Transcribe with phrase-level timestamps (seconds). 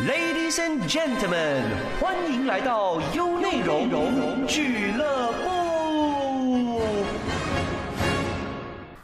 [0.00, 1.62] Ladies and gentlemen，
[2.00, 6.80] 欢迎来到优内容俱乐部。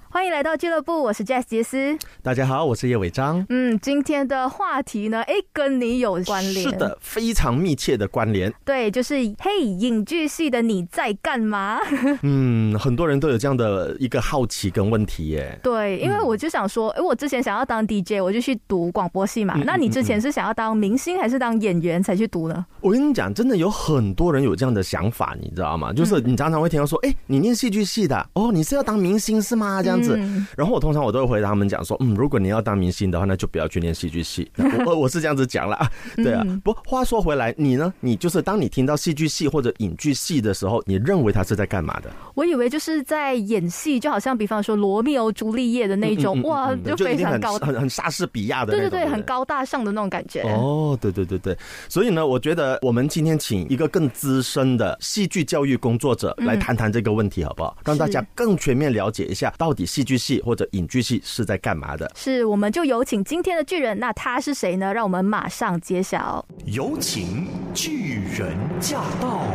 [0.08, 1.98] 欢迎来到俱乐部，我是 Jess 杰斯。
[2.20, 3.46] 大家好，我是叶伟章。
[3.48, 6.68] 嗯，今天的话题呢，哎，跟你有关联。
[6.68, 8.52] 是的，非常密切的关联。
[8.64, 11.78] 对，就是嘿，影剧系的你在干嘛？
[12.22, 15.58] 嗯，很多人都有这样的一个好奇跟问题耶。
[15.62, 19.54] 对，因为我就想说，哎，我之前想要当 DJ，我就去读广播系嘛。
[19.64, 22.66] 那你之前是想要当明星还是当演员才去读呢？
[22.80, 25.92] 我跟你讲，真的有很多人有这样的想法，你知道吗？
[25.92, 29.80] 就是你常常会听到说，哎，你念戏剧系的，哦，你是要当明星是吗？
[29.82, 30.16] 这样子。
[30.18, 34.50] 嗯，然后我通常我都会回答他们讲说，嗯，如果你要当明星的话，那就不要去念戏剧系。
[34.86, 36.44] 我 我是这样子讲了，对啊。
[36.64, 37.92] 不，话说回来，你呢？
[38.00, 42.10] 你就是当你听到戏剧系或者影剧系的时候，你认为他是在干嘛的？
[42.34, 50.42] 我以为就是在演戏，就好像比方说罗密欧朱丽叶的那种，哇，就非常高，很很莎士比亚的，对对对，很高大上的那种感觉。
[50.42, 51.56] 哦，对对对对。
[51.88, 57.76] 所以呢，我觉得我们今天请一个更资深的戏剧教育工作者来谈谈这个问题，好不好？
[57.84, 61.97] 让大家更全面了解一下，到底戏剧系或者影剧系是在干嘛的？
[62.14, 64.92] 是，我们就有请今天的巨人，那他是谁呢？
[64.92, 66.44] 让我们马上揭晓。
[66.66, 69.46] 有请巨人驾到。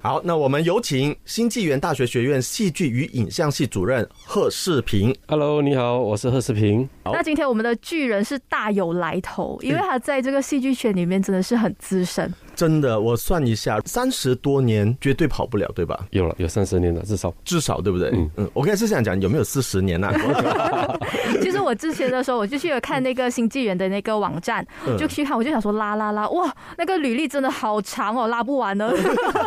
[0.00, 5.14] 好，那我们有请新纪元大学学院戏剧与影像系主任贺世平。
[5.28, 6.88] Hello，你好，我是贺世平。
[7.04, 12.34] 那今天我们的巨人是大有来头，因为他在这个戏剧圈里面真的是很资深。
[12.54, 16.06] 真的，我算一下，三十多年绝对跑不了，对吧？
[16.10, 18.10] 有了，有三十年了，至少至少，对不对？
[18.12, 20.12] 嗯嗯，我刚才是想讲有没有四十年呢？
[21.42, 24.64] 其实我之前的时候，我就去看那个新纪元的那个网站，
[24.98, 28.92] 就去看，我就想说拉拉拉，哇，那个履历真的好长哦，拉不完呢，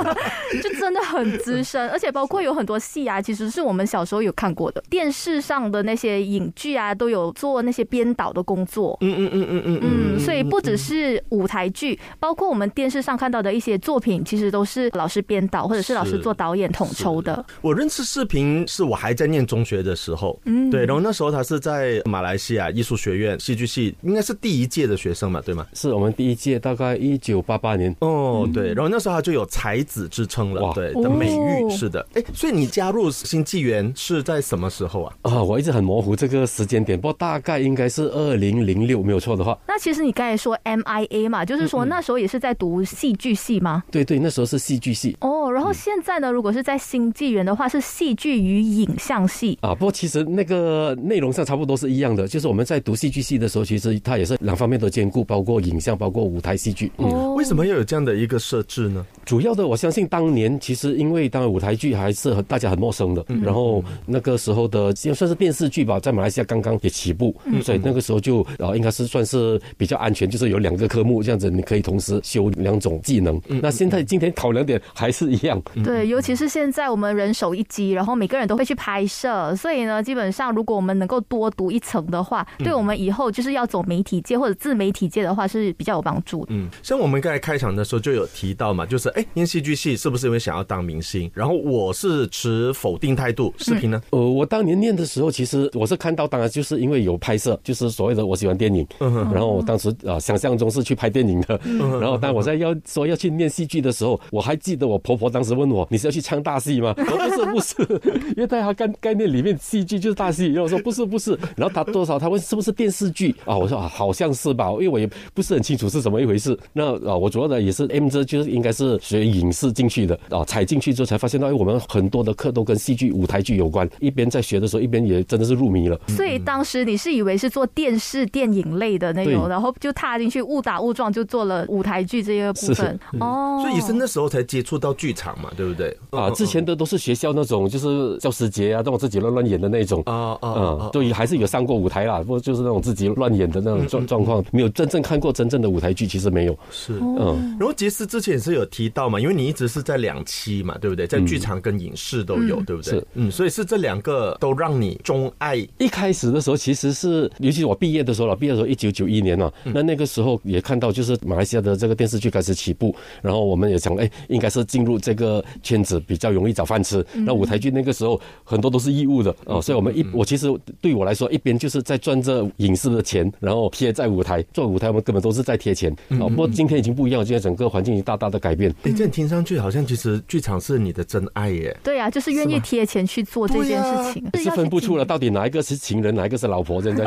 [0.62, 8.98] 就真的很资深，而且包括有很多戏啊，其实是我们小时候有看过的，电视上的那些影剧啊，都有做那些编导的工作。
[9.02, 9.80] 嗯嗯嗯嗯嗯
[10.16, 17.46] 嗯，所以不只是舞台剧，包括我们电视上看到的一些作品，其实都是老师编导或者是老师做导演统筹的。
[17.62, 25.66] 我认识视频是我还在念中学的时候，嗯，对，然后那时候他是在马来西亚艺术学院戏剧系，应该是第一届的学生嘛，对吗？
[25.74, 27.96] 是我们第一届，大概一九八八年。
[28.00, 32.06] 哦，对，然后那时候他就有才子之称了，对的美誉是的。
[32.14, 35.14] 哎，所以你加入新纪元是在什么时候啊？
[35.22, 39.58] 啊，我一直很模糊这个时间点，不过大概应该是二零零六，没有错的话。
[39.68, 43.84] 那其实你刚才说 MIA 嘛，就是说那时候也是在读戏剧系吗？
[43.92, 45.18] 对对，那时候是戏剧系。
[45.22, 49.74] 哦，然后现在呢，如果是在新纪元的话，是戏剧与影像系啊。
[49.74, 56.92] 不过其实那个内容上差不多是一样的，就是我们在读戏剧系的时候，其实它也是两方面都兼顾，包括影像，包括舞台戏剧。
[56.98, 59.06] 嗯，为什么要有这样的一个设置呢？
[59.26, 73.42] 主要的，我相信当年其实因为当然舞台剧还是很大家很陌生的，然后那个时候的也算是电视剧吧，在马来西亚刚刚也起步，所以那个时候就啊应该是算是比较安全，就是有两个科目这样子，你可以同时修两种技能。
[73.62, 75.62] 那现在今天考量点还是一样。
[75.84, 86.48] 对，尤其是现在我们人手一机，然后每个人都会去拍摄，所以呢，基本上如果我们能够多读一层的话，对我们以后就是要走媒体界或者自媒体界的话是比较有帮助的。
[86.50, 91.30] 嗯，像我们刚才开场的时候就有提到嘛，就是哎，念戏剧系是不是因为想要当明星？
[91.34, 93.54] 然后我是持否定态度。
[93.58, 94.02] 视频呢？
[94.12, 101.60] 呃，我当年念的时候，其实我是看到，当然就是因为有拍摄，就是所谓的我喜欢电影，然后我当时啊想象中是去拍电影的。
[102.00, 108.02] 然后但我在要说要去念戏剧的时候，我还记得我婆婆当时问我：“你是要去唱大戏吗？”我说：“不是，不是，
[108.36, 113.58] 因为在他概概念里面，戏剧就是大戏。”然后我说：“不是，不是。”然后他多少他问是不是电视剧啊？
[113.58, 123.90] 我说：“啊，好像是吧，因为我也不是很清楚是怎么一回事。”那啊，我主要的也是 M 这就是应该是学影视进去的啊，踩进去之后才发现到，哎，我们很多的课都跟戏剧、舞台剧有关。
[124.00, 126.00] 一边在学的时候，一边也真的是入迷了。
[126.08, 133.60] 所以当时你是以为是做电视电影类的那种，然后就踏进去误打误撞就做了舞台剧这个部分哦。
[133.62, 135.96] 所以也是那时候才接触到剧场嘛，对不对？
[136.12, 146.58] 啊，之前的都是学校那种，就是教师节啊，让我自己乱乱演的那种啊啊啊，对，还是有上过舞台啦，不过就是那种自己乱演的那种状状况，没有真正看过真正的舞台剧，其实没有。
[146.72, 151.06] 是嗯，然后杰斯之前也是有提到嘛，因为你一直是在两期嘛，对不对？
[151.08, 153.04] 在剧场跟影视都有，对不对？
[153.14, 155.56] 嗯，所以是这两个都让你钟爱。
[155.78, 167.06] 一开始的时候，其实是，尤其是我毕业的时候了，毕业的时候一九九一年了，那那个时候也看到，就是马来西亚的这个电视剧开始始起步，然后我们也想，哎，应该是进入这个圈子比较容易找饭吃。
[167.14, 170.48] 那舞台剧那个时候很多都是义务的哦，所以我们一我其实
[170.82, 176.30] 对我来说，一边就是在赚着影视的钱，然后贴在舞台做舞台，我们根本都是在贴钱哦。
[176.30, 178.74] 不过今天已经不一样，今天整个环境已经大大的改变。
[178.84, 181.76] 哎，这听上去好像其实剧场是你的真爱耶。
[181.84, 187.06] 对呀，就是愿意贴钱去做这件事情，是分不出了到底哪一个是情人，哪一个是老婆，现在。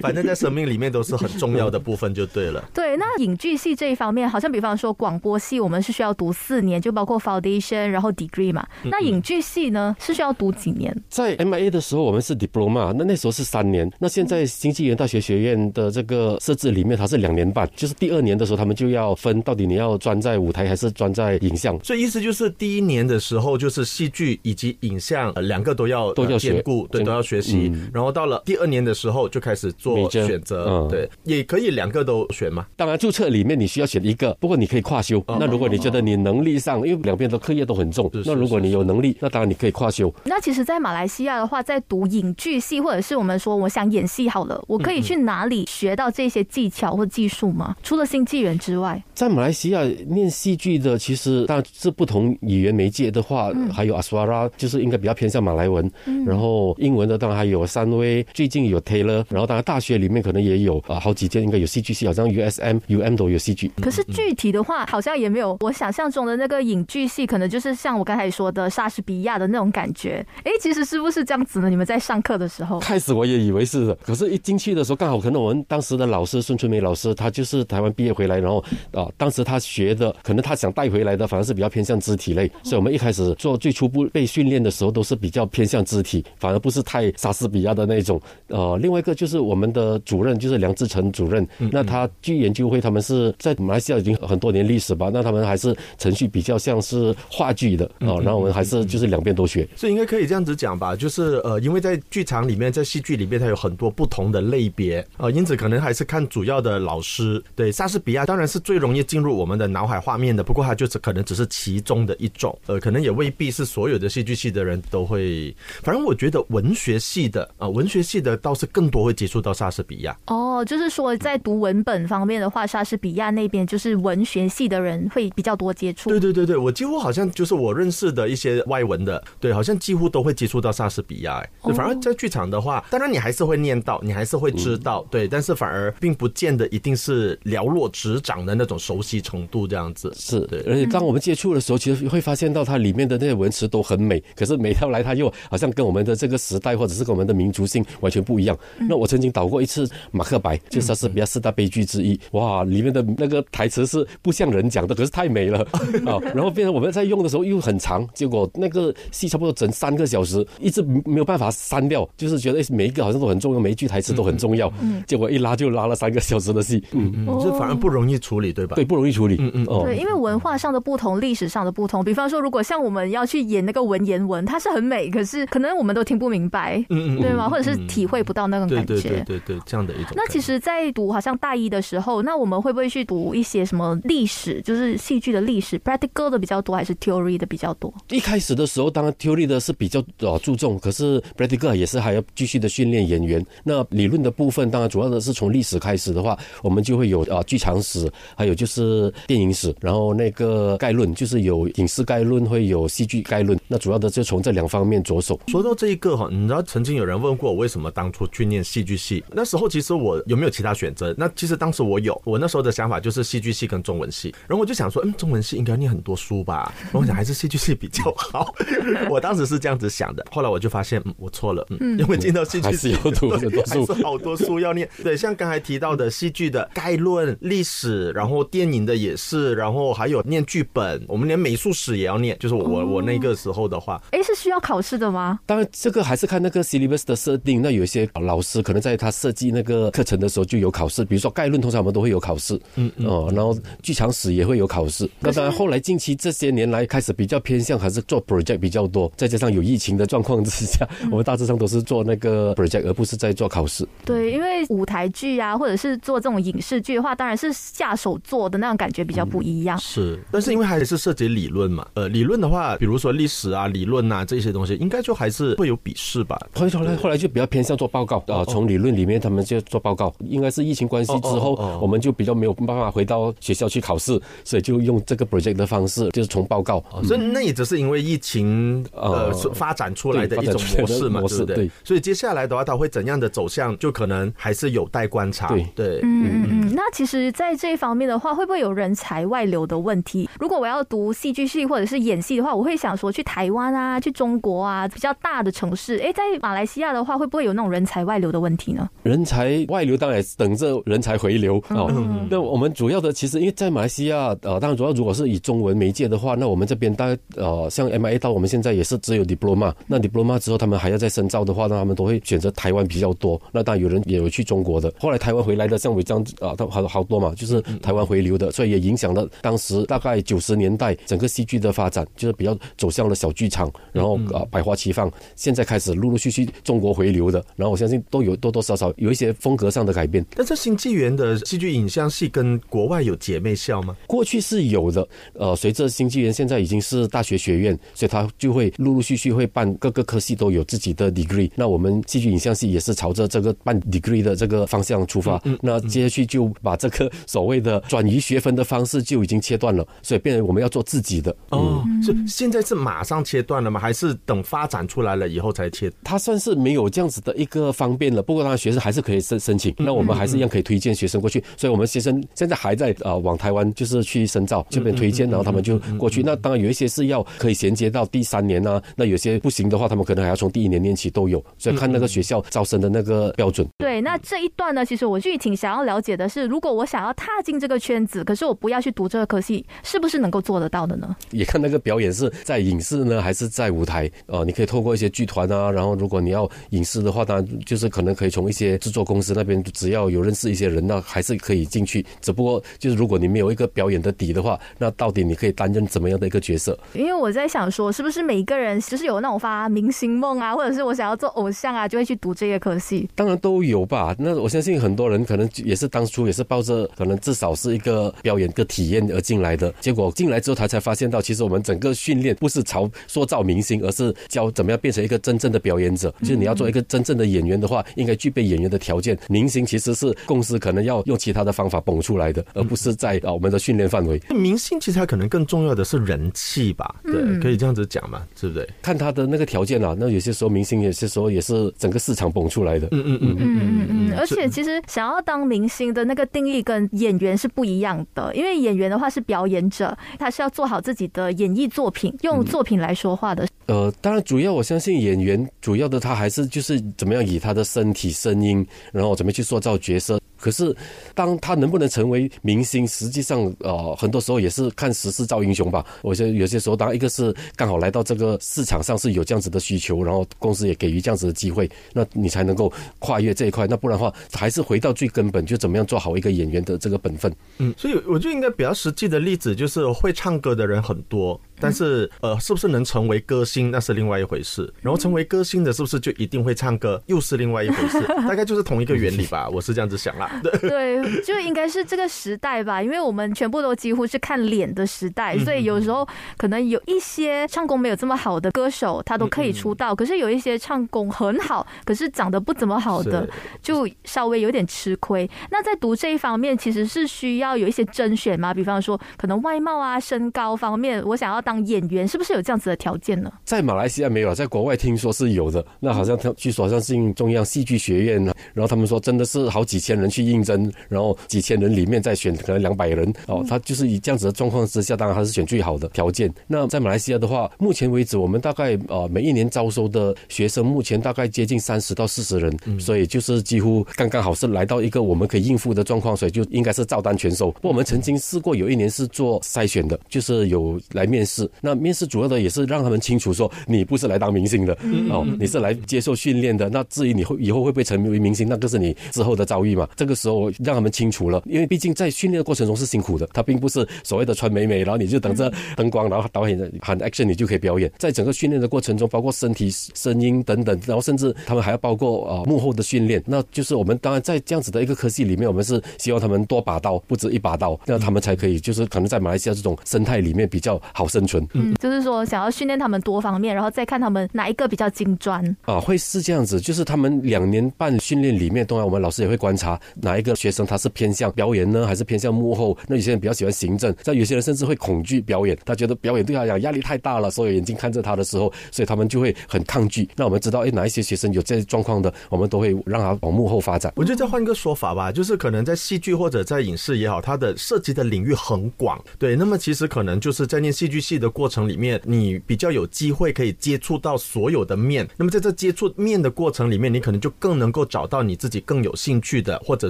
[0.00, 2.64] 反正在生命里面都是很重要的部分，就对了。
[2.74, 8.66] 对，那影剧系这一方面，好像比方说广播系，我们是需要读四年，就包括 foundation，然后 degree 嘛。
[8.84, 10.94] 那影剧系呢，是需要读几年？
[11.08, 13.90] 在 MIA 的时候，我们是 diploma，那那时候是三年。
[13.98, 21.78] 那现在经济研大学学院的这个设置里面，它是两年半，就是第二年的时候，他们就要分到底你要专在舞台还是专在影像。
[21.84, 27.72] 所以意思就是第一年的时候，就是戏剧以及影像两个都要都要兼顾，对，都要学习。
[27.92, 32.66] 然后到了第二年的时候，就开始做选择，对，也可以两个都选嘛。
[32.76, 35.22] 当然注册里面你需要选一个，不过你可以跨修。
[35.26, 40.12] 那如果你觉得你能力上，因为两边的课业都很重，那如果你有能力，那当然你可以跨修。
[40.24, 47.76] 那其实，在马来西亚的话，在读影剧系，或者是我们说我想演戏好了，我可以去哪里学到这些技巧或技术吗？
[47.82, 55.90] 除了新纪元之外，在马来西亚念戏剧的，其实当然是不同语言媒介的话，还有阿斯瓦拉，就是应该比较偏向马来文。
[56.24, 63.70] 然后英文的当然还有三威，最近有 Taylor，然后当然大学里面可能也有啊，好几间应该有戏剧系，好像 USM、UM 都有戏剧。
[63.80, 70.24] 可是具体的话，好像也没有我想象中的那个影剧系，可能就是像我刚才说的莎士比亚的那种感觉。
[70.44, 71.68] 哎，其实是不是这样子呢？
[71.68, 82.50] 你们在上课的时候，开始我也以为是的，可是一进去的时候，刚好可能我们当时的老师孙春梅老师，他就是台湾毕业回来，然后啊，当时他学的，可能他想带回来的，反而是比较偏向肢体类。
[82.62, 88.20] 所以我们一开始做最初步被训练的时候，都是比较偏向肢体，反而不是太莎士比亚的那种。
[88.48, 107.42] 呃，另外一个就是我们的主任就是梁志成主任，那他剧研究会他们是在马来西亚已经很多年历史吧，那他们还是程序比较像是话剧的啊，然后我们还是就是两边都学，所以应该可以这样子讲吧，就是呃，因为在剧场里面，在戏剧里面，它有很多不同的类别啊，因此可能还是看主要的老师。
[107.54, 115.54] 对，莎士比亚当然是最容易进入我们的脑海画面的，不过它就是可能只是其中的一种，呃，可能也未必是所有的戏剧系的人都会。
[115.82, 120.16] 反正我觉得文学系的啊，文学系的倒是更多会接触到莎士比亚。
[120.26, 126.10] 哦，就是说在读文本方面的话，莎士比亚那边就是文学系的人会比较多接触。
[126.10, 131.38] 对对对对，我几乎好像就是我认识的一些外文的，对，好像几乎都会接触到莎士比亚。
[131.62, 140.12] 哎，反而在剧场的话，当然你还是会念到，你还是会知道，对，但是反而并不见得一定是了若指掌的那种熟悉程度这样子。
[140.14, 140.60] 是，对。
[140.66, 148.58] 而且当我们接触的时候，其实会发现到它里面的那些文词都很美，可是每到来它又好像跟我们的这个时代或者是跟我们的民族性完全不一样。
[148.78, 152.18] 那我曾经导过一次《马克白》，就莎士比亚四大悲剧之一。
[152.32, 155.60] 哇，里面的那个台词是不像人讲的，可是太美了。
[156.06, 156.18] 啊！
[156.34, 164.72] 然后变成我们在用的时候又很长，结果那个戏差不多整三个小时，一直没有办法删掉，就是觉得每一个好像都很重要，每一句台词都很重要。
[164.80, 166.82] 嗯，结果一拉就拉了三个小时的戏。
[166.92, 167.12] 嗯。
[167.16, 168.76] 嗯，这反而不容易处理，对吧？
[168.76, 169.36] 对，不容易处理。
[169.38, 169.50] 嗯。
[169.54, 169.66] 嗯。
[169.68, 172.04] 哦，对，因为文化上的不同，历史上的不同。
[172.04, 177.16] 比方说，如果像我们要去演那个文言文，它是很美，可是可能我们都听不明白，嗯。
[177.16, 177.48] 嗯，对吗？
[177.48, 178.94] 或者是体会不到那种感觉。
[178.94, 180.12] 对对对对，这样的一种。
[180.14, 187.92] 那其实，在读好像大一的时候，那我们会不会去读一些什么历史，就是戏剧的历史，practical 的比较多，还是 theory 的比较多？
[188.10, 193.44] 一开始的时候，当然 theory 的是比较呃注重，可是 practical 也是还要继续的训练演员。
[193.64, 203.58] 那理论的部分，当然主要的是从历史开始的话，我们就会有啊剧场史，还有就是电影史，然后那个概论就是有影视概论，会有戏剧概论。
[203.68, 205.38] 那主要的就从这两方面着手。
[205.48, 209.22] 说到这一个哈，你知道曾经有人问过我为什么当初去念戏剧系？
[209.32, 211.14] 那时候其实我有没有其他选择？
[211.16, 214.34] 那其实当时我有，我那时候的想法就是戏剧系跟中文系。
[214.46, 216.72] 然后我就想说，嗯，中文系应该念很多书吧？
[216.84, 218.54] 然后我想还是戏剧系比较好。
[219.10, 220.24] 我当时是这样子想的。
[220.30, 221.66] 后来我就发现，嗯，我错了。
[221.80, 224.88] 嗯，因为进到戏剧系有读很多书，还是好多书要念。
[225.02, 232.36] 对，像刚才提到的戏剧的概论、历史，然后电影的也是，然后还有念剧本，我们连美术史也要念。
[232.38, 235.38] 就是我我那个时候的话，哎，是需要考试的吗？
[235.46, 237.60] 当然，这个还是看那个 syllabus 的设定。
[237.62, 242.60] 那有一些老师可能在他设计那个课程的时候就有考试，比如说概论，通常我们都会有考试。
[242.76, 245.08] 嗯哦，然后剧场史也会有考试。
[245.20, 253.86] 那当然，后来近期这些年来开始比较偏向还是做 project 比较多，再加上有疫情的状况之下，我们大致上都是做那个 project，而不是在做考试。
[254.04, 259.78] 对，因为舞台剧啊，或者是做这种影视剧的话，当然是下手做的那种感觉比较不一样。
[259.78, 266.38] 是，但是因为还是涉及理论嘛，呃，理论的话，比如说历史啊、理论啊这些东西，应该就还是会有笔试吧。
[266.54, 270.12] 后来后来就比较偏向做报告啊，从理论里面他们就做报告。
[270.20, 276.82] 应该是疫情关系之后，我们就比较没有办法回到到学校去考试，所以就用这个 project 的方式，就是从报告。
[277.04, 281.70] 所以那也只是因为疫情呃发展出来的一种模式嘛，对不对？
[281.84, 285.48] 所以接下来的话，它会怎样的走向，就可能还是有待观察。
[285.48, 286.72] 对对，嗯嗯嗯。
[286.74, 290.28] 那其实，在这一方面的话，会不会有人才外流的问题？
[290.38, 295.96] 如果我要读戏剧系或者是演戏的话，我会想说去台湾啊，去中国啊，比较大的城市。
[295.98, 298.88] 哎，在马来西亚的话，会不会有那种人才外流的问题呢？
[299.02, 301.90] 人才外流当然等着人才回流哦。
[302.28, 309.72] 那我们主要的其实，因为在马来西亚，呃，当然主要如果是以中文媒介的话，那我们这边大概呃，像 MIA 到我们现在也是只有 diploma。
[309.86, 313.40] 那 diploma 之后，他们还要再深造的话，那他们都会选择台湾比较多。
[313.52, 325.10] 那当然有人也有去中国的，后来台湾回来的，像伟章啊，他好好多嘛，就是台湾回流的，所以也影响了当时大概九十年代整个戏剧的发展，就是比较走向了小剧场，然后啊百花齐放。
[325.36, 330.22] 现在开始陆陆续续中国回流的，然后我相信都有多多少少有一些风格上的改变。
[330.34, 333.96] 但这新纪元的戏剧影像系跟国外有姐妹校吗？
[334.06, 341.50] 过去是有的，呃，随着新纪元现在已经是大学学院，所以他就会陆陆续续会办各个科系都有自己的 degree。
[341.54, 345.40] 那我们戏剧影像系也是朝着这个办 degree 的这个方向出发。
[345.60, 351.34] 那接下去就把这个所谓的转移学分的方式就已经切断了，所以变成我们要做自己的。
[351.50, 353.80] 哦，是现在是马上切断了吗？
[353.80, 355.90] 还是等发展出来了以后才切？
[356.02, 358.22] 他算是没有这样子的一个方便了。
[358.22, 359.74] 不过当然学生还是可以申申请。
[359.78, 361.42] 那我们还是一样可以推荐学生过去。
[361.56, 366.22] 所以我们学生现在还在啊往台湾就是去深造这边推荐，然后他们就过去。
[366.22, 371.42] 那当然有一些是要可以衔接到第三年啊，那有些不行的话，他们可能还要从第一年念起都有。
[371.58, 373.66] 所以看那个学校招生的那个标准。
[373.78, 381.16] 对，那这一段呢，其实我具体想要了解的是，如果我想要踏进这个圈子，可是我不要去读这个科系，是不是能够做得到的呢？
[381.30, 384.10] 也看那个表演是在影视呢，还是在舞台？
[384.26, 392.04] 哦，你可以透过一些剧团啊，然后如果你要影视的话，当然就是可能可以从一些制作公司那边，只要有认识一些人，那还是可以进去。
[392.20, 396.78] 只不过就是如果你没有一个表演的底的话，那到底你可以担任怎么样的一个角色？
[396.92, 403.08] 因为我在想说，是不是每一个人就是有那种发明星梦啊，或者是我想要做偶像啊，就会去读这些科系？
[403.14, 404.14] 当然都有吧。
[404.18, 416.12] 那我相信很多人可能也是当初也是抱着可能至少是一个表演的体验而进来的，结果进来之后他才发现到，其实我们整个训练不是朝塑造明星，而是教怎么样变成一个真正的表演者。
[416.20, 419.18] 就是你要做一个真正的演员的话，应该具备演员的条件。
[419.28, 424.20] 明星其实是公司可能要用其他的方法捧出来的，而不是在啊我们的训练范围。
[424.30, 426.96] 明星其实他可能更重要的是人气吧？
[427.04, 428.22] 对，可以这样子讲嘛？
[428.40, 428.68] 对不对？
[428.82, 432.88] 看他的那个条件啊，那有些时候明星有些时候也是整个市场蹦出来的。
[432.92, 434.18] 嗯嗯嗯嗯嗯嗯。
[434.18, 443.46] 而且其实想要当明星的那个定义跟演员是不一样的，因为演员的话是表演者，他是要做好自己的演绎作品，用作品来说话的。
[443.66, 450.20] 呃，当然主要我相信演员主要的他还是就是怎么样以他的身体、声音，然后怎么去塑造角色。
[450.38, 450.74] 可是，
[451.14, 455.84] 当他能不能成为明星，实际上，呃，很多时候也是看时势造英雄吧。
[456.02, 463.66] 我觉得有些时候，当一个是刚好来到这个市场上是有这样子的需求，然后公司也给予这样子的机会，那你才能够跨越这一块。
[463.66, 467.34] 那不然的话，还是回到最根本，就怎么样做好一个演员的这个本分。
[467.58, 471.40] 嗯，所以我就应该比较实际的例子，就是会唱歌的人很多。
[471.60, 474.72] 但是，呃，是不是能成为歌星，那是另外一回事。
[474.80, 478.00] 然后，成为歌星的，是不是就一定会唱歌，又是另外一回事。
[478.28, 480.30] 大概就是同一个原理吧，我是这样子想啦。
[480.60, 489.94] 对，就应该是这个时代吧，因为我们全部都几乎是看脸的时代，所以有时候可能有一些唱功没有这么好的歌手，他都可以出道。
[489.94, 493.26] 可是有一些唱功很好，可是长得不怎么好的，
[493.62, 495.28] 就稍微有点吃亏。
[495.50, 501.45] 那在读这一方面，其实是需要有一些甄选嘛，比方说可能外貌啊、身高方面，我想要。
[501.46, 503.32] 当演员是不是有这样子的条件呢？
[503.44, 505.64] 在马来西亚没有，在国外听说是有的。
[505.78, 513.44] 那好像据说好像是用中央戏剧学院，然后他们说真的是好几千人去应征，然后几千人里面再选可能两百人哦。
[513.48, 516.28] 他就是以这样子的状况之下，当然他是选最好的条件。
[516.48, 527.52] 那在马来西亚的话，目前为止我们大概呃每一年招收的学生，目前大概接近三十到四十人，所以就是几乎刚刚好是来到一个我们可以应付的状况，所以就应该是照单全收。
[527.52, 531.35] 不过我们曾经试过有一年是做筛选的，就是有来面试。
[531.36, 534.72] 是，那面试主要的也是让他们清楚说，你不是来当明星的
[535.10, 536.70] 哦，你是来接受训练的。
[536.70, 539.86] 那至于你会以后会不会成为明星，那个是你之后的遭遇嘛。
[539.94, 547.92] 这个时候让他们清楚了，因为毕竟在训练的过程中是辛苦的，他并不是所谓的穿美美，然后你就等着灯光，然后导演喊 action 你就可以表演。
[547.98, 553.22] 在整个训练的过程中，包括身体、声音等等，然后甚至他们还要包括啊幕后的训练。
[553.26, 561.25] 那就是我们当然在这样子的一个科系里面，我们是希望他们多把刀，不止一把刀，那他们才可以就是可能在马来西亚这种生态里面比较好生。
[561.54, 572.76] 嗯，就是说想要训练他们多方面，然后再看他们哪一个比较精专啊，会是这样子，就是他们两年半训练里面，当然我们老师也会观察哪一个学生他是偏向表演呢，还是偏向幕后？
[572.86, 580.08] 那有些人比较喜欢行政，像有些人甚至会恐惧表演，他觉得表演对他来讲压力太大了，所有眼睛看着他的时候，所以他们就会很抗拒。
[580.16, 583.92] 那我们知道，哎，哪一些学生有这些状况的，我们都会让他往幕后发展。
[583.96, 589.02] 我觉得再换一个说法吧，就是可能在戏剧或者在影视也好，它的涉及的领域很广。
[589.18, 595.08] 对，那么其实可能就是在念戏剧系的过程里面，你比较有机会可以接触到所有的面。
[595.16, 599.88] 那么在这接触面的过程里面，你可能就更能够找到你自己更有兴趣的，或者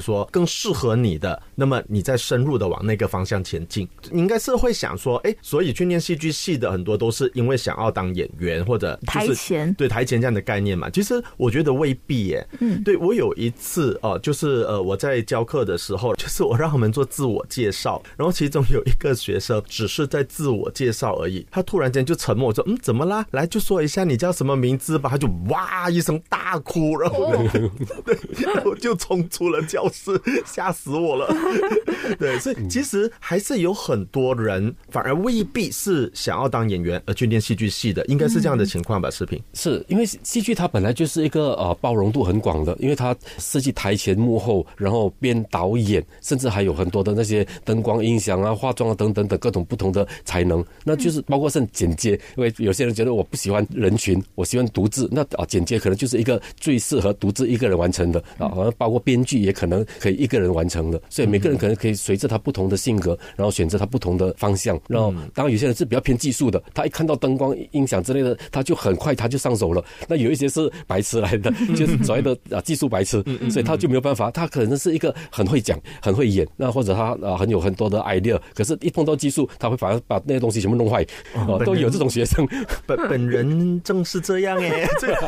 [0.00, 1.40] 说更适合你的。
[1.54, 10.88] 那么你再深入的往那个方向前进，你应该是会想说，哎，所以去念戏剧系的很多都是因为想要当演员或者台前对台前这样的概念嘛。
[10.90, 12.46] 其实我觉得未必耶。
[12.60, 23.26] 嗯，对我有一次哦，就是呃我在教课的时候，就是我让他们做自我介绍，然后其中有一个学生只是在自我介绍而已，他突然间就沉默，我说嗯怎么啦？
[23.30, 25.10] 来就说一下你叫什么名字吧。
[25.10, 27.32] 他就哇一声大哭，然后
[28.38, 31.34] 然后就冲出了教室，吓死我了。
[32.18, 39.10] 对，所以其实还是有很多人反而未必是想要当演员而去念戏剧系的，应该是这样的情况吧？
[39.10, 64.76] 视频是因为戏剧它本来就是一个呃包容度很广的，因为它设计台前幕后，然后编导演，甚至还有很多的那些灯光、音响啊、化妆啊等等等各种不同的才能，那就是包括甚剪接，因为有些人觉得我不喜欢人群，我喜欢独自，那啊剪接可能就是一个最适合独自一个人完成的啊，好像包括编剧也可能可以一个人完成的，所以每个人可能可以随着他不同的性格，然后选择他不同的方向。
[64.88, 69.84] 然后当然有些人是比较偏技术的，他一看到灯光、音响之类的，他就很快他就上手了。
[70.08, 74.28] 那有一些是白痴来的， 就是所谓的啊技术白痴，所以他就没有办法。
[74.32, 80.95] 他可能是一个很会讲、很会演，那或者他啊很有很多的 idea，可是一碰到技术，他会反而把那些东西全部弄坏。
[81.34, 82.46] 哦，都有这种学生。
[82.86, 84.86] 本本人正是这样哎，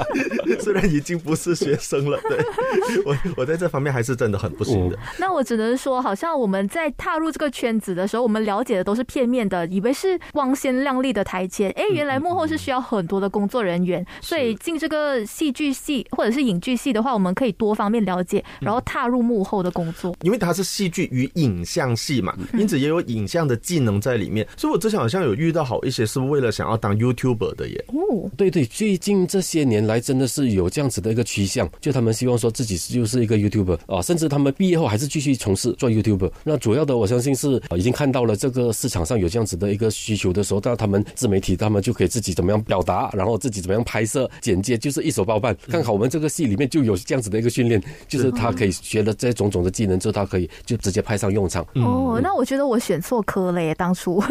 [0.61, 2.39] 虽然已经不是学生了，对
[3.05, 4.99] 我我在这方面还是真的很不行的。
[5.19, 14.05] 那我只能说，好像我们在踏入这个圈子的时候，我们了解的都是片面的，以为是光鲜亮丽的台前，哎，原来幕后是需要很多的工作人员。
[14.21, 20.15] 所以进这个戏剧系或者是影剧系的话，我们可以多方面了解，然后踏入幕后的工作。
[20.23, 24.47] 因为它是戏剧与影像系嘛，因此也有影像的技能在里面。
[24.57, 27.85] 所以我之前好像有遇到好一些是为了想要当 YouTuber 的耶。
[27.89, 36.31] 哦，对对，最近这些年来真的是有这样子的一个趋向，就他们希望说自己就是一个 YouTuber 啊，甚至他们毕业后还是继续从事做 YouTuber。
[36.45, 45.57] 那主要的我相信是已经看到了这个市场上有这样子的一个需求的时候，那他们自媒体他们就可以自己怎么样表达，然后自己怎么样拍摄、剪接，就是一手包办。
[45.69, 51.67] 刚好我们这个戏里面就有这样子的一个训练，就是他可以学了这种种的技能之后，他可以就直接派上用场。
[51.75, 54.23] 哦，那我觉得我选错科了耶，当初，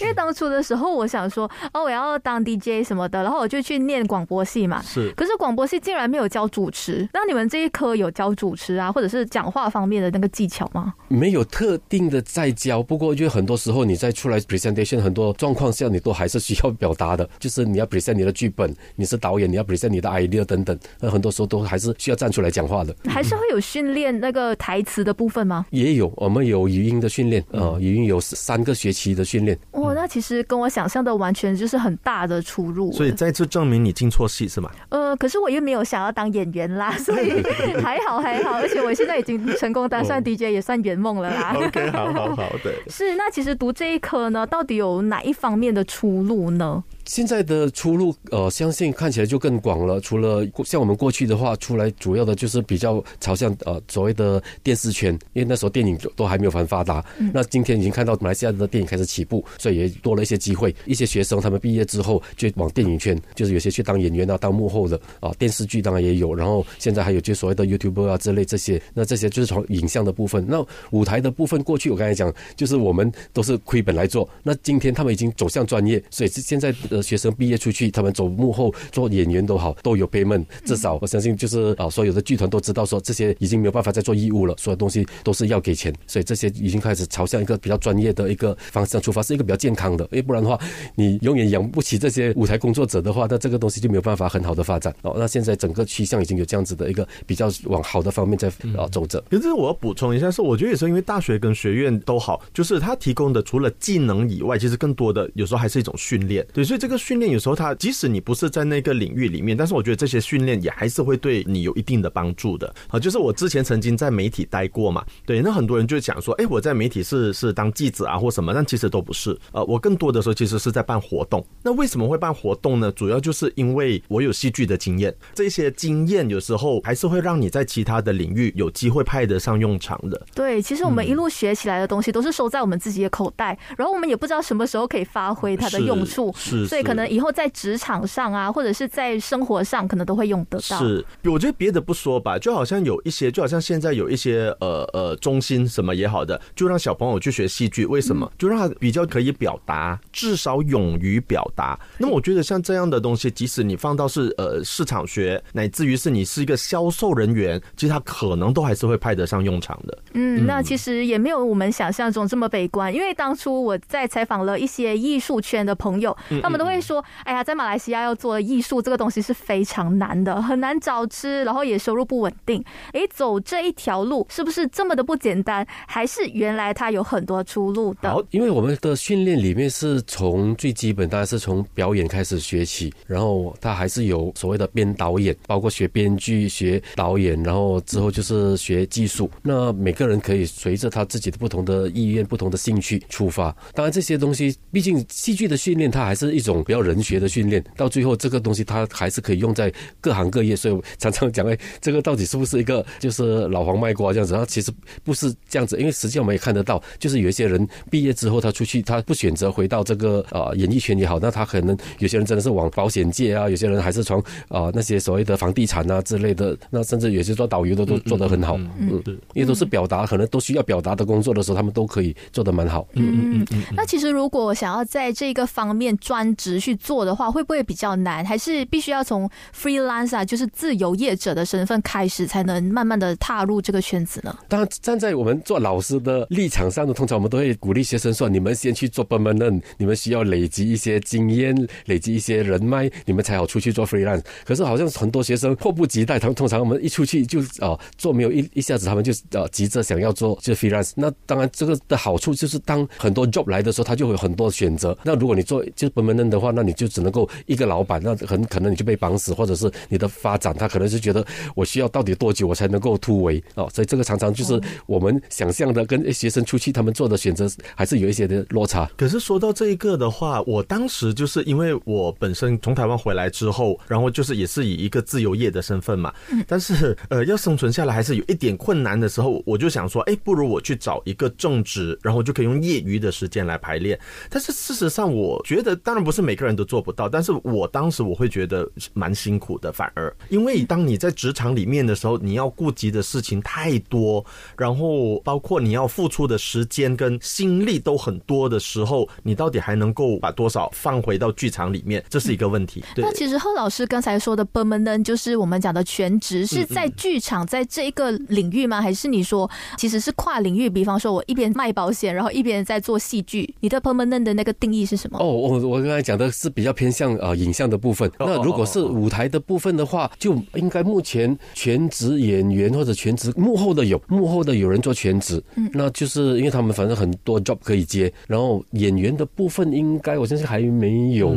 [0.00, 4.82] 因为当初的时候我想说，哦，我要当 DJ 什么的，然后我就去念广播系嘛。
[4.82, 7.08] 是，可是广播系竟然没有教主持。
[7.14, 10.92] 那你们这一科有教主持啊，或者是讲话方面的那个技巧吗？
[11.08, 22.94] 没有特定的在教，不过因为很多时候你在出来 presentation 很多状况下，你都还是需要表达的，就是你要 present 你的剧本，你是导演，你要 present 你的 idea 等等，那很多时候都还是需要站出来讲话的。
[23.06, 25.64] 还是会有训练那个台词的部分吗？
[25.70, 29.58] 也有，我们有语音的训练，呃，语音有三个学期的训练。
[29.70, 32.92] 哦，那其实跟我想象的完全就是很大的出入。
[32.92, 34.70] 所以再次证明你进错戏是吗？
[34.88, 37.42] 呃，可是我又没有想要当演员啦， 所以
[37.82, 41.54] 还好还好，而且我现在已经成功当上 DJ，也算圆梦了啦。
[41.58, 42.74] OK，好好好，对。
[42.88, 46.82] 是，那其实读这一科呢，到底有哪一方面的出路呢？
[47.08, 49.98] 现在的出路，呃，相信看起来就更广了。
[49.98, 57.02] 除了像我们过去的话，出来主要的就是比较朝向呃所谓的电视圈，因为那时候电影都还没有很发达。
[57.32, 60.74] 那今天已经看到马来西亚的电影开始起步，所以也多了一些机会。
[60.84, 66.34] 一些学生他们毕业之后就往电影圈，就是有些去当演员啊，当幕后的啊，电视剧当然也有。
[66.34, 70.44] 然后现在还有就所谓的 YouTuber 啊之类这些，那这些就是从影像的部分。
[70.46, 74.28] 那舞台的部分，过去我刚才讲，就是我们都是亏本来做。
[74.42, 80.44] 那今天他们已经走向专业，所以现在的学生毕业出去，他们走幕后做演员都好，都有 payment。
[80.64, 85.94] 至少我相信，就是啊，所有的剧团都知道说，这些已经没有办法再做义务了，所有东西都是要给钱。
[86.06, 90.04] 所以这些已经开始朝向一个比较专业的一个方向出发，是一个比较健康的。
[90.12, 90.58] 因为不然的话，
[90.94, 94.94] 你永远养不起这些舞台工作者的话，那这个东西就没有办法很好的发展。
[95.02, 99.22] 哦，那现在整个趋向已经有这样子的一个比较往好的方面在啊走着。
[99.30, 106.46] 可是我要补充一下，是我觉得也是因为大学跟学院都好，就是他提供的除了技能以外，其实更多的有时候还是一种训练。
[106.52, 112.74] 对，所以这这个训练有时候它即使你不是在那个领域里面，但是我觉得这些训练也还是会对你有一定的帮助的。
[112.88, 119.38] 啊，就是我之前曾经在媒体待过嘛，对，那很多人就讲说，哎，我在媒体是是当记者啊或什么，但其实都不是。
[119.52, 121.46] 呃，我更多的时候其实是在办活动。
[121.62, 122.90] 那为什么会办活动呢？
[122.92, 130.26] 主要就是因为我有戏剧的经验，这些经验有时候还是会让你在其他的领域有机会派得上用场的。
[130.34, 140.78] 对，其实我们一路学起来的东西都是收在我们自己的口袋，然后我们也不知道什么时候可以发挥它的用处，是，所以可能以后在职场上啊，或者是在生活上，可能都会用得到。
[140.78, 148.30] 是，我觉得别的不说吧，就好像有一些，就好像现在有一些呃呃中心什么也好的，就让小朋友去学戏剧，为什么？
[148.38, 151.78] 就让他比较可以表达，至少勇于表达。
[151.98, 159.98] 那么我觉得像这样的东西，即使你放到是呃市场学，乃至于是你是一个销售人员，其实他可能都还是会派得上用场的。
[160.12, 175.66] 嗯，那其实也没有我们想象中这么悲观，因为当初我在采访了一些艺术圈的朋友，他们都会说：“哎呀，在马来西亚要做艺术这个东西是非常难的，很难找吃，然后也收入不稳定。”哎，走这一条路是不是这么的不简单？
[175.86, 178.10] 还是原来它有很多出路的？
[178.10, 189.30] 好，因为我们的训练里面是从最基本，当然是从表演开始学起，然后他还是有所谓的编导演，包括学编剧、学导演，然后之后就是学技术。
[189.42, 193.54] 那每个人可以随着他自己的不同的意愿、不同的兴趣出发。
[193.74, 197.62] 当然，这些东西毕竟戏剧的训练，它还是一种比较人学的训练。
[197.76, 200.56] 到最后，这个东西它还是可以用在各行各业。
[200.56, 204.34] 所以常常讲，哎，这个到底是不是一个就是老黄卖瓜这样子？
[204.34, 204.72] 它其实
[205.04, 219.02] 不是这样子，因为实际上我们也看得到，就是有一些人毕业之后，他出去，他不选择回到这个呃演艺圈也好，那他可能有些人真的是往保险界啊，有些人还是从啊那些所谓的房地产啊之类的，那甚至有些做导游的都做得很好，嗯，
[219.34, 222.86] 因为都是表达，可能都需要表达的工作的时候，他们都可以做得蛮好。
[222.94, 223.62] 嗯嗯嗯。
[223.76, 228.24] 那其实如果想要在这个方面专职去做的话，会不会比较难？
[228.24, 234.34] 还是必须要从 freelance 啊，就是自由业者的身份开始，才能慢慢的踏入这个圈子呢？
[234.48, 241.54] 当然，站在我们做老师的立场上呢，通常我们都会鼓励学生说：你们先去做 permanent，你们需要累积一些经验，
[241.86, 244.22] 累积一些人脉，你们才好出去做 freelance。
[244.44, 250.92] 可是好像很多学生迫不及待，他们通常我们一出去就啊做没有一一下子，他们就啊急着想要做就 freelance。
[250.94, 254.96] 那当然这个的好处就是，当很多 job 来的时候，他就会有很多选择。
[255.02, 263.68] 那如果你做就是 permanent 的话，那你就只能够一个老板，那很可能你就被绑死，或者是你的发展，他可能是觉得我需要到底多久我才能够突围哦。
[263.72, 268.90] 所以这个常常就是我们想象的跟学生出去他们做的选择还是有一些的落差。
[268.96, 276.12] 可是说到这一个的话，我当时就是因为我本身从台湾回来之后，然后就是也是以一个自由业的身份嘛，
[276.46, 283.98] 但是呃要生存下来还是有一点困难的时候，我就想说，哎，不如我去找一个正职，然后就可以用业余的时间来排练。
[284.28, 294.24] 但是事实上，我觉得当然不是每个人都做不到，但是我当时我会觉得蛮辛苦的，反而因为当你在职场里面的时候，你要顾及的事情太多，
[294.56, 302.84] 然后包括你要付出的时间跟心力都很多的时候，你到底还能够把多少放回到剧场里面，这是一个问题。
[302.96, 308.80] 那其实贺老师刚才说的 permanent 就是我们讲的全职，是在剧场在这一个领域吗？
[308.80, 310.68] 还是你说其实是跨领域？
[310.68, 315.18] 比方说我一边卖保险，然后一边在做戏剧，你的 permanent 的那个定义是什么？
[315.18, 318.10] 哦，我我刚才讲的是比较偏向呃影像的部分。
[318.18, 328.10] 那如果是舞台的部分的话，就应该目前全职演员或者全职幕后的有幕后的有人做全职，嗯，那就是因为他们反正很多 job 可以接。
[328.26, 331.36] 然后演员的部分应该我相信还没有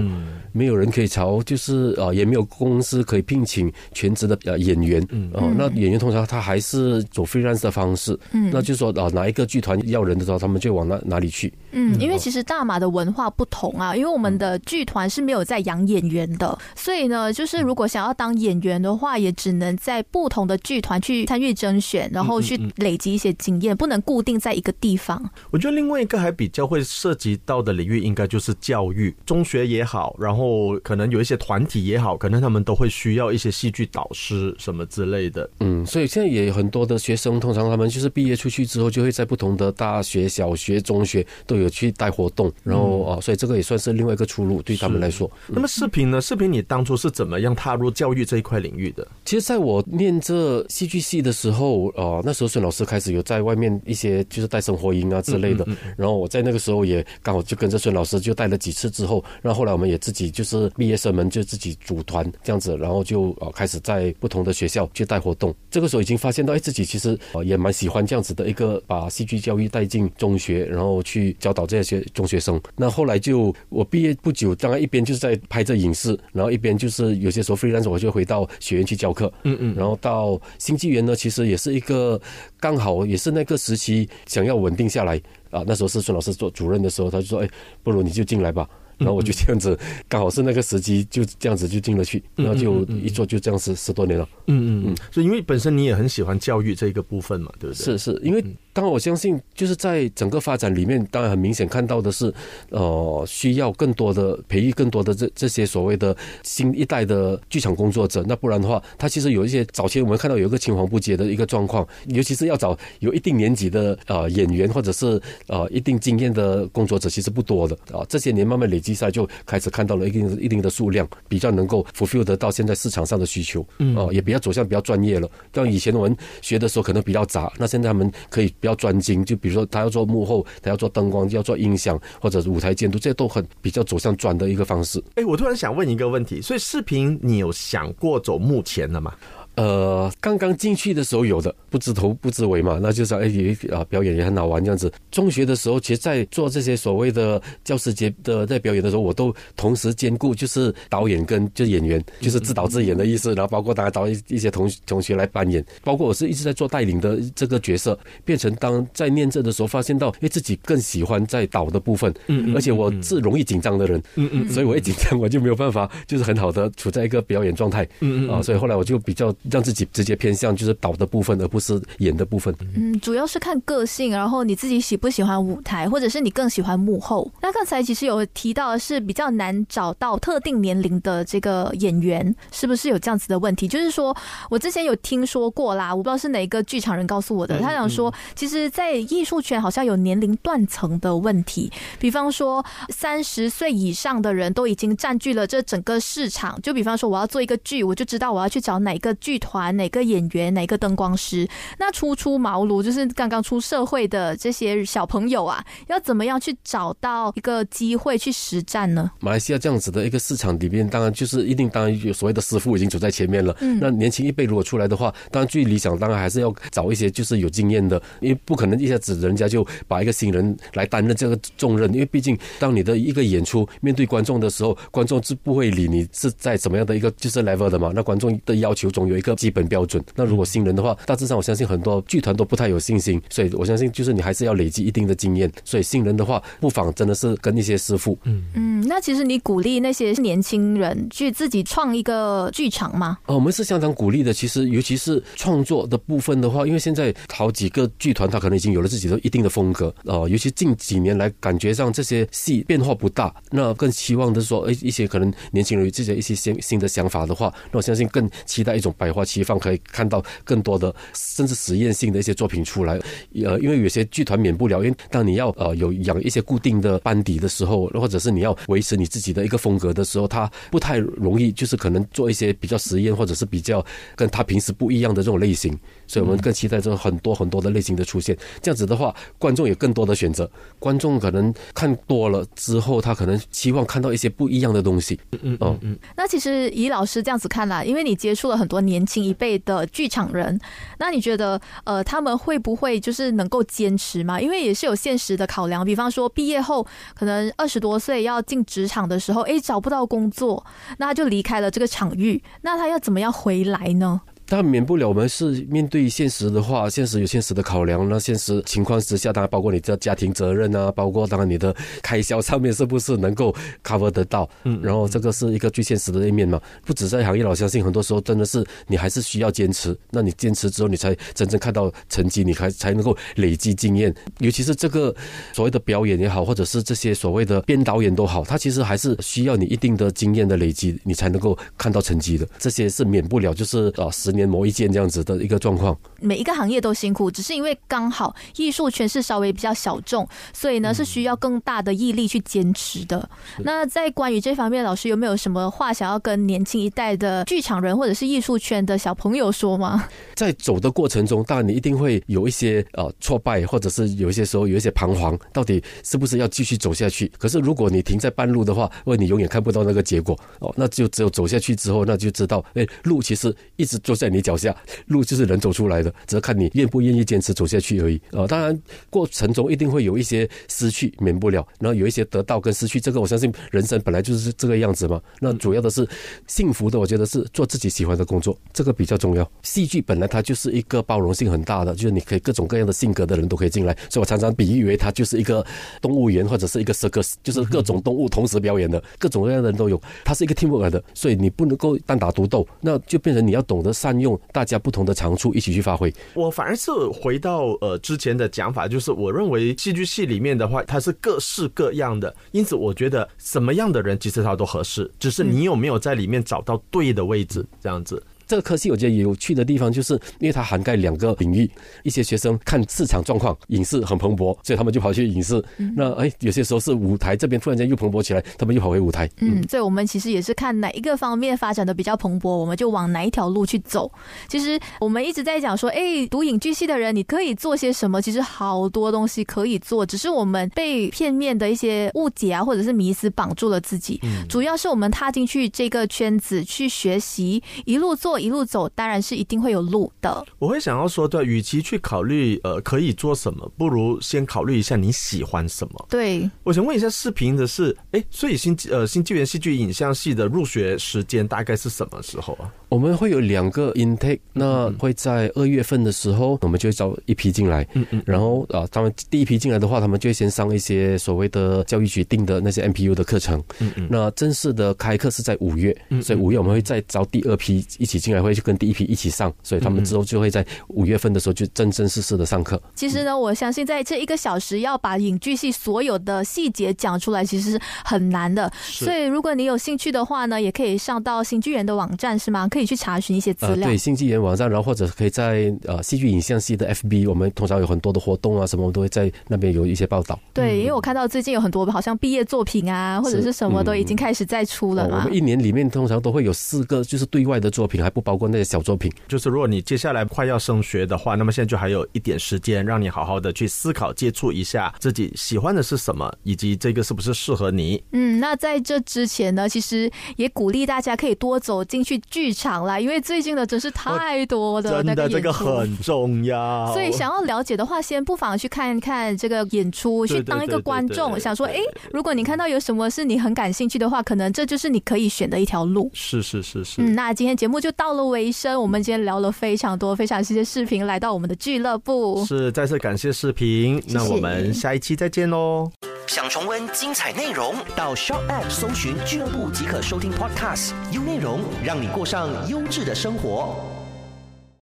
[0.54, 11.52] 没有人可以朝，就是啊也没有公司可以聘请全职的呃演员，嗯，哦，那演员通常他还是走 freelance 的方式，嗯，那就说啊哪一个剧团要人的时候，他们就往哪哪里去。
[11.72, 25.30] 嗯，因为其实大马的文化不同啊，因为我们的剧团是没有在养演员的，所以呢，就是如果想要当演员的话，也只能在不同的剧团去参与甄选，然后去累积一些经验，不能固定在一个地方。
[25.50, 35.50] 我觉得另外一个还比较会涉及到的领域，应该就是教育，中学也好，然后可能有一些团体也好，可能他们都会需要一些戏剧导师什么之类的。
[35.60, 45.30] 嗯，所以现在也有很多的学生，通常他们就是毕业出去之后，就会在不同的大学、小学、中学都有去带活动，然后啊，所以这个也算是另外一个出路对他们来说。
[45.48, 46.20] 那么视频呢？
[46.20, 49.08] 视频你当初是怎么样踏入教育这一块领域的？
[49.24, 55.64] 其实，在我念这戏剧系的时候，呃，那时候孙老师开始有在外面一些就是带生活营啊之类的，
[55.96, 65.54] 然后我在那个时候也刚好就跟着孙老师就带了几次之后，然后后来我们也自己就是毕业生们就自己组团这样子，然后就呃开始在不同的学校去带活动。
[65.70, 72.60] 这个时候已经发现到，哎，自己其实呃也蛮喜欢这样子的一个把戏剧教育带进中学，然后去教导这些中学生。
[72.76, 82.20] 那后来就我毕业不不久，当然一边就是在拍这影视，然后一边就是有些时候 freelance 我就回到学院去教课，嗯嗯，然后到新纪元呢，其实也是一个
[82.58, 85.22] 刚好也是那个时期想要稳定下来。
[85.50, 87.50] 啊，那时候是孙老师做主任的时候，他就说，哎，
[87.84, 88.70] 不如你就进来吧。
[89.02, 94.28] 然后我就这样子，刚好是那个时机，就这样子就进了去，然后就一做就这样十十多年了。
[94.48, 97.84] 嗯嗯嗯，所以因为本身你也很喜欢教育这一个部分嘛，对不对？
[97.84, 98.44] 是是，因为。
[98.74, 102.34] 当然，我相信就是在整个发展里面，当然很明显看到的是，
[102.70, 108.24] 呃，需要更多的培育更多的这这些所谓的新一代的剧场工作者。
[108.26, 118.06] 那不然的话，他其实有一些早期我们看到有一个青黄不接的一个状况，尤其是要找有一定年纪的呃演员或者是呃一定经验的工作者，其实不多的啊。
[118.08, 123.62] 这些年慢慢累积下来，就开始看到了一定一定的数量，比较能够 fulfill 得到现在市场上的需求，
[123.96, 125.30] 啊，也比较走向比较专业了。
[125.54, 135.04] 像以前我们学的时候可能比较杂，那现在他们可以比较专精，就比如说他要做幕后，他要做灯光，要做音响，或者是舞台监督，这些都很比较走向专的一个方式。
[135.16, 139.14] 哎，我突然想问一个问题，所以视频你有想过走幕前的吗？
[139.56, 144.92] 呃，刚刚进去的时候有的不知头不知尾嘛，那就是哎也，啊，表演也很好玩这样子。
[145.12, 153.34] 中学的时候，其实，在做这些所谓的教师节的在表演的时候，我都同时兼顾，就是导演跟就是演员，就是自导自演的意思。
[153.36, 169.36] 然后包括大家找一一些同同学来扮演，包括我是一直在做带领的这个角色，变成当在念这的时候，发现到哎自己更喜欢在导的部分，嗯，而且我是容易紧张的人，嗯嗯，所以我一紧张我就没有办法，就是很好的处在一个表演状态，嗯嗯，啊，所以后来我就比较。
[169.50, 172.54] 让自己直接偏向就是导的部分，而不是演的部分。
[172.76, 177.32] 嗯，主要是看个性，然后你自己喜不喜欢舞台，或者是你更喜欢幕后。
[177.42, 183.68] 那刚才其实有提到的是比较难找到特定年龄的这个演员，是不是有这样子的问题？
[183.68, 184.16] 就是说
[184.50, 191.72] 我之前有听说过啦，我不知道是哪一个剧场人告诉我的，他想说，其实，在艺术圈好像有年龄断层的问题。
[192.00, 196.62] 比方说，三十岁以上的人都已经占据了这整个市场。
[196.62, 199.31] 就比方说，我要做一个剧，我就知道我要去找哪个剧。
[199.32, 201.48] 剧团哪个演员哪个灯光师？
[201.80, 209.10] 那初出茅庐就是刚刚出社会的这些小朋友啊，要怎么样去找到一个机会去实战呢？
[209.22, 213.56] 马来西亚这样子的一个市场里面，当然就是一定当然有所谓的师傅已经走在前面了。
[213.62, 227.94] 嗯，那年轻一辈如果出来的话，当然最理想当然还是要找一些就是有经验的，因为不可能一下子人家就把一个新人来担任这个重任，因为毕竟当你的一个演出面对观众的时候，观众是不会理你是在怎么样的一个就是 level 的嘛。
[227.96, 229.21] 那观众的要求总有。
[229.22, 230.04] 一个基本标准。
[230.16, 235.50] 那如果新人的话，大致上我相信很多剧团都不太有信心，所以我相信就是你还是要累积一定的经验。
[235.64, 238.18] 所以新人的话，不妨真的是跟一些师傅。
[238.24, 243.20] 嗯嗯，那其实你鼓励那些年轻人去自己创一个剧场吗？
[243.28, 244.34] 哦，我们是相当鼓励的。
[244.34, 249.94] 其实尤其是创作的部分的话，因为现在好几个剧团他可能已经有了自己的一定的风格。
[250.06, 253.32] 哦，尤其近几年来，感觉上这些戏变化不大。
[253.52, 259.11] 那更期望的是说，哎，一些可能年轻人有自己的一些新新的想法的话，那我相信更期待一种百。
[259.12, 262.98] 百花齐放，可以看到更多的甚至实验性的一些作品出来。
[263.44, 275.78] 呃，因为有些剧团免不了，因为当你要呃有养一些固定的班底的时候，或者是你要维持你自己的一个风格的时候，他不太容易，就是可能做一些比较实验或者是比较跟他平时不一样的这种类型。
[276.12, 278.36] 所以我们更期待这种很多很多的类型的出现。
[278.62, 280.50] 这样子的话，观众有更多的选择。
[280.80, 285.20] 观众可能看多了之后，他可能期望看到一些不一样的东西。
[285.44, 286.00] 嗯嗯嗯。
[286.18, 289.06] 那其实以老师这样子看来，因为你接触了很多年。
[289.12, 290.58] 轻一辈的剧场人，
[290.98, 294.40] 那你觉得呃，他们会不会就是能够坚持吗？
[294.40, 300.66] 因为也是有现实的考量，比方说毕业后可能二十多岁要进职场的时候，哎，找不到工作，
[300.98, 304.22] 那他就离开了这个场域，那他要怎么样回来呢？
[304.52, 308.10] 但免不了，我们是面对现实的话，现实有现实的考量。
[308.10, 314.50] 那现实情况之下，当然包括你的家庭责任啊，包括当然你的开销上面是不是能够 cover 得到？
[314.66, 316.60] 嗯，然后这个是一个最现实的一面嘛。
[316.84, 319.98] 不止在行业，我相信很多时候真的是你还是需要坚持。
[320.10, 324.14] 那你坚持之后，你才真正看到成绩，你还才能够累积经验。
[324.40, 325.16] 尤其是这个
[325.54, 332.46] 所谓的表演也好，或者是这些所谓的编导演都好，他其实还是需要你一定的经验的累积，你才能够看到成绩的。
[332.60, 334.41] 这些是免不了，就是啊，十年。
[334.46, 343.30] 磨一件这样子的一个状况，每一个行业都辛苦，只是因为刚好艺术圈是稍微比较小众，所以呢是需要更大的毅力去坚持的。
[343.60, 350.08] 那在关于这方面，老师有没有什么话想要跟年轻一代的剧场人或者是艺术圈的小朋友说吗？
[350.34, 357.32] 在走的过程中，当然你一定会有一些呃挫败，或者是有一些时候有一些彷徨，到底是不是要继续走下去？
[357.38, 364.31] 可是如果你停在半路的话，为你永远看不到那个结果哦，那就只有走下去之后，那就知道，哎，路其实一直就在。
[364.32, 364.76] 你脚下，
[365.08, 368.20] 路就是人走出来的，只是看你愿不愿意坚持走下去而已。
[368.32, 375.22] 呃，当然过程中一定会有一些失去，免不了，然后有一些得到跟失去，这个我相信人生本来就是这个样子嘛。
[375.40, 376.08] 那主要的是
[376.48, 379.50] 幸福的，我觉得是做自己喜欢的工作，这个比较重要。
[379.64, 385.66] 戏剧本来它就是一个包容性很大的，就是你可以各种各样的性格的人都可以进来，所以我常常比喻为它就是一个
[386.02, 396.14] 动物园或者是一个 circus，就是各种动物同时表演的，各种各样的人都有，它是一个 teamwork 的，所以你不能够单打独斗，那就变成你要懂得善用大家不同的长处一起去发挥。
[396.34, 408.22] 我反而是回到呃之前的讲法，就是我认为戏剧系里面的话，它是各式各样的，因此我觉得什么样的人其实他都合适，只是你有没有在里面找到对的位置，这样子。
[408.52, 411.72] 这个科系我觉得有趣的地方，就是因为它涵盖两个领域。
[412.04, 415.64] 一些学生看市场状况，影视很蓬勃，所以他们就跑去影视。
[415.96, 419.30] 那哎，有些时候是舞台这边突然间又蓬勃起来，他们又跑回舞台。
[419.38, 424.12] 嗯，所以我们其实也是看哪一个方面发展的比较蓬勃，我们就往哪一条路去走。
[424.50, 428.22] 其实我们一直在讲说，哎，读影剧系的人你可以做些什么？
[428.22, 434.20] 其实好多东西可以做，只是我们被片面的一些误解啊，或者是迷思绑住了自己。
[434.24, 438.41] 嗯主要是我们踏进去这个圈子去学习，一路做。
[438.42, 440.46] 一路走，当然是一定会有路的。
[440.60, 446.08] 我会想要说，对，与其去考虑呃可以做什么，不如先考虑一下你喜欢什么。
[446.10, 452.72] 对，我想问一下视频的是，哎，所以新呃新纪元戏剧影像系的入学时间大概是什么时候啊？
[452.92, 457.88] 我们会有两个 intake，那会在二月份的时候，我们就会招一批进来。
[457.94, 458.22] 嗯嗯。
[458.26, 463.64] 然后啊，他们第一批进来的话，他们就会先上一些所谓的教育局定的那些 MPU 的课程。
[463.80, 464.08] 嗯嗯。
[464.12, 468.32] 那正式的开课是在五月，所以五月我们会再招第二批一起进。
[468.32, 472.82] 来会去跟第一批一起上，所以他们之后就会在五月份的时候就真真实实的上课。
[472.96, 478.72] 其实呢，我相信在这一个小时要把影剧系所有的细节讲出来，其实是很难的。
[478.82, 482.70] 所以如果你有兴趣的话呢，也可以上到新剧园的网站，是吗？
[482.70, 483.88] 可以去查询一些资料。
[483.88, 490.40] 对，新纪元网站，然后或者可以在呃戏剧影像系的 FB，我们通常有很多的活动啊，什么都会在那边有一些报道。
[490.54, 495.24] 对，因为我看到最近有很多好像毕业作品啊，或者是什么都已经开始在出了嘛。
[495.24, 499.12] 我们一年里面通常都会有四个，就是对外的作品，还不包括那些小作品。
[499.28, 508.02] 就是如果你接下来快要升学的话，那么现在就还有一点时间，让你好好的去思考、接触一下自己喜欢的是什么，以及这个是不是适合你。
[508.12, 516.92] 嗯，那在这之前呢，其实也鼓励大家可以多走进去剧场啦，因为最近的真是太多的真的这个很重要。
[516.94, 521.76] 所以想要了解的话，先不妨去看一看这个演出，去当一个观众，想说，哎，
[522.12, 526.10] 如果你看到有什么是你很感兴趣的话，可能这就是你可以选的一条路。
[526.14, 527.02] 是是是是。
[527.02, 532.46] 嗯，那今天节目就到了尾声，我们今天聊了非常多，非常谢谢视频来到我们的俱乐部。
[532.46, 535.92] 是再次感谢视频，那我们下一期再见喽。
[536.28, 544.01] 想重温精彩内容，到 Shop App 搜寻俱乐部即可收听 Podcast，优内容让你过上优质的生活。